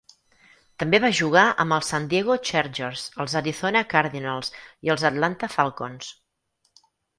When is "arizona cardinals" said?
3.43-4.51